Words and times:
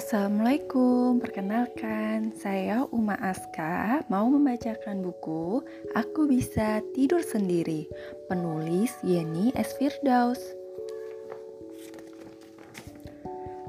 Assalamualaikum, 0.00 1.20
perkenalkan 1.20 2.32
saya 2.32 2.88
Uma 2.88 3.20
Aska. 3.20 4.00
Mau 4.08 4.32
membacakan 4.32 5.04
buku 5.04 5.60
Aku 5.92 6.24
Bisa 6.24 6.80
Tidur 6.96 7.20
Sendiri. 7.20 7.84
Penulis 8.24 8.96
Yeni 9.04 9.52
S. 9.52 9.76
Firdaus. 9.76 10.40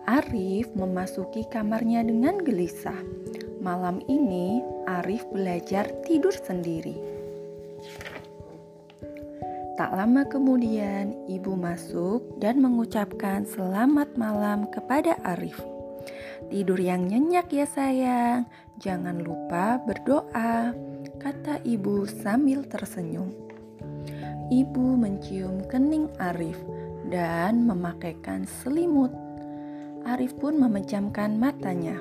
Arif 0.07 0.71
memasuki 0.71 1.43
kamarnya 1.51 1.99
dengan 1.99 2.39
gelisah. 2.39 3.03
Malam 3.59 3.99
ini 4.07 4.63
Arif 4.87 5.27
belajar 5.35 5.91
tidur 6.07 6.31
sendiri. 6.31 6.95
Tak 9.75 9.91
lama 9.99 10.23
kemudian 10.31 11.11
ibu 11.27 11.59
masuk 11.59 12.23
dan 12.39 12.63
mengucapkan 12.63 13.43
selamat 13.43 14.15
malam 14.15 14.71
kepada 14.71 15.19
Arif 15.27 15.59
Tidur 16.51 16.79
yang 16.81 17.07
nyenyak 17.07 17.47
ya 17.53 17.67
sayang, 17.69 18.49
jangan 18.81 19.21
lupa 19.21 19.79
berdoa, 19.83 20.75
kata 21.21 21.61
ibu 21.63 22.03
sambil 22.09 22.65
tersenyum. 22.65 23.31
Ibu 24.51 24.99
mencium 24.99 25.63
kening 25.71 26.11
Arif 26.19 26.59
dan 27.07 27.63
memakaikan 27.63 28.43
selimut. 28.43 29.15
Arif 30.03 30.35
pun 30.35 30.59
memejamkan 30.59 31.39
matanya. 31.39 31.95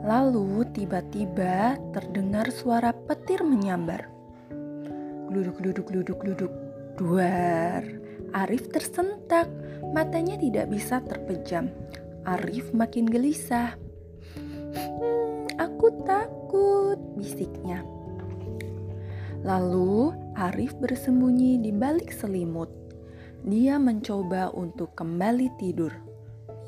Lalu 0.00 0.64
tiba-tiba 0.72 1.76
terdengar 1.92 2.48
suara 2.48 2.96
petir 2.96 3.44
menyambar. 3.44 4.08
Gluduk, 5.28 5.60
gluduk, 5.60 5.86
gluduk, 5.92 6.18
gluduk. 6.24 6.52
Duar. 6.96 7.84
Arif 8.30 8.70
tersentak, 8.70 9.50
matanya 9.90 10.38
tidak 10.38 10.70
bisa 10.70 11.02
terpejam. 11.02 11.66
Arif 12.22 12.70
makin 12.70 13.10
gelisah. 13.10 13.74
Hmm, 14.76 15.50
aku 15.58 15.90
takut, 16.06 16.98
bisiknya. 17.18 17.82
Lalu 19.42 20.14
Arif 20.38 20.76
bersembunyi 20.78 21.58
di 21.58 21.72
balik 21.74 22.14
selimut. 22.14 22.70
Dia 23.42 23.80
mencoba 23.80 24.52
untuk 24.52 24.92
kembali 24.94 25.48
tidur. 25.58 25.90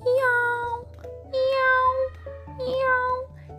Miau, 0.03 0.83
miau, 1.31 1.91
miau. 2.59 3.13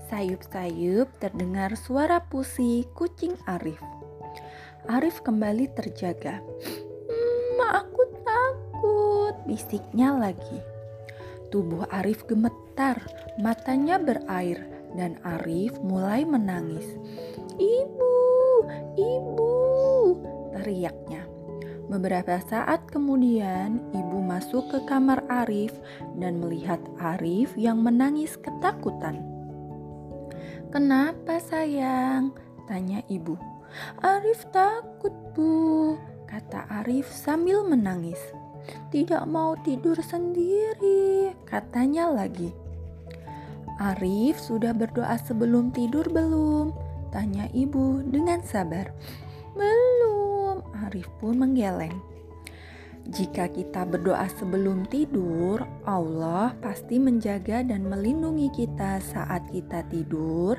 Sayup-sayup 0.09 1.07
terdengar 1.21 1.77
suara 1.77 2.25
pusi 2.25 2.83
kucing 2.97 3.37
Arif. 3.47 3.79
Arif 4.89 5.23
kembali 5.23 5.71
terjaga. 5.71 6.43
Bisiknya 9.43 10.15
lagi. 10.15 10.59
Tubuh 11.51 11.85
Arif 11.93 12.25
gemetar, 12.25 12.97
matanya 13.37 14.01
berair, 14.01 14.63
dan 14.97 15.21
Arif 15.21 15.77
mulai 15.85 16.25
menangis. 16.25 16.97
Ibu, 17.61 18.15
ibu, 18.97 19.53
teriaknya. 20.57 21.29
Beberapa 21.91 22.41
saat 22.49 22.89
kemudian, 22.89 23.77
ibu 23.93 24.17
masuk 24.23 24.65
ke 24.71 24.79
kamar 24.89 25.21
Arif 25.29 25.77
dan 26.17 26.41
melihat 26.41 26.81
Arif 26.97 27.53
yang 27.59 27.85
menangis 27.85 28.33
ketakutan. 28.39 29.21
"Kenapa, 30.73 31.37
sayang?" 31.37 32.33
tanya 32.65 33.05
ibu. 33.11 33.37
"Arif 34.01 34.41
takut, 34.49 35.13
Bu," 35.37 35.93
kata 36.25 36.65
Arif 36.81 37.13
sambil 37.13 37.61
menangis. 37.61 38.17
Tidak 38.91 39.23
mau 39.25 39.57
tidur 39.61 39.97
sendiri, 39.99 41.33
katanya 41.47 42.09
lagi. 42.11 42.53
Arif 43.81 44.37
sudah 44.37 44.71
berdoa 44.71 45.17
sebelum 45.17 45.73
tidur 45.73 46.05
belum? 46.07 46.71
Tanya 47.09 47.49
ibu 47.51 48.05
dengan 48.05 48.41
sabar. 48.45 48.93
Belum, 49.57 50.61
Arif 50.87 51.09
pun 51.17 51.41
menggeleng. 51.41 52.13
Jika 53.03 53.51
kita 53.51 53.83
berdoa 53.83 54.31
sebelum 54.31 54.87
tidur, 54.87 55.59
Allah 55.83 56.55
pasti 56.63 56.95
menjaga 56.95 57.59
dan 57.59 57.83
melindungi 57.83 58.47
kita 58.55 59.03
saat 59.03 59.43
kita 59.51 59.83
tidur 59.91 60.55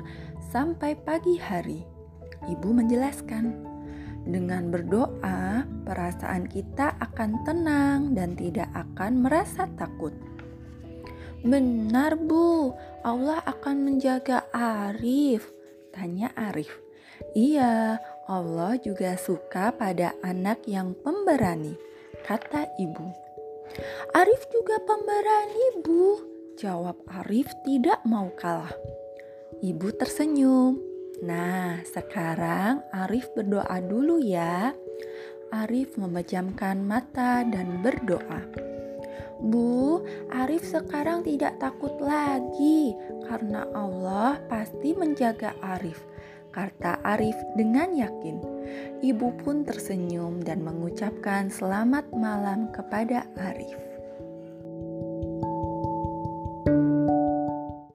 sampai 0.53 0.93
pagi 0.93 1.41
hari. 1.41 1.81
Ibu 2.45 2.69
menjelaskan. 2.69 3.74
Dengan 4.25 4.73
berdoa, 4.73 5.69
perasaan 5.85 6.49
kita 6.49 6.97
akan 6.97 7.45
tenang 7.45 8.17
dan 8.17 8.33
tidak 8.33 8.67
akan 8.73 9.21
merasa 9.21 9.69
takut. 9.77 10.11
Benar, 11.45 12.17
Bu. 12.17 12.73
Allah 13.05 13.45
akan 13.45 13.85
menjaga 13.85 14.49
Arif. 14.49 15.53
Tanya 15.93 16.33
Arif. 16.33 16.73
Iya, 17.37 18.01
Allah 18.25 18.81
juga 18.81 19.13
suka 19.13 19.69
pada 19.69 20.17
anak 20.25 20.65
yang 20.65 20.97
pemberani, 21.05 21.77
kata 22.25 22.65
ibu. 22.81 23.13
Arif 24.17 24.41
juga 24.49 24.81
pemberani, 24.81 25.85
Bu. 25.85 26.17
Jawab 26.57 26.97
Arif 27.13 27.51
tidak 27.61 28.01
mau 28.09 28.33
kalah. 28.33 28.73
Ibu 29.61 29.93
tersenyum. 30.01 30.94
Nah, 31.23 31.79
sekarang 31.87 32.83
Arif 32.91 33.31
berdoa 33.31 33.79
dulu 33.79 34.19
ya. 34.19 34.75
Arif 35.53 35.95
memejamkan 35.95 36.83
mata 36.83 37.47
dan 37.47 37.79
berdoa. 37.79 38.43
Bu, 39.39 40.03
Arif 40.31 40.67
sekarang 40.67 41.23
tidak 41.23 41.55
takut 41.63 41.95
lagi 42.03 42.91
karena 43.31 43.63
Allah 43.71 44.41
pasti 44.51 44.91
menjaga 44.91 45.55
Arif. 45.63 46.03
Kata 46.51 46.99
Arif 47.03 47.35
dengan 47.55 47.95
yakin. 47.95 48.39
Ibu 48.99 49.39
pun 49.43 49.63
tersenyum 49.63 50.43
dan 50.43 50.63
mengucapkan 50.63 51.47
selamat 51.47 52.11
malam 52.11 52.71
kepada 52.75 53.27
Arif. 53.39 53.94